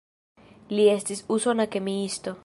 [0.77, 2.35] Li estis usona kemiisto.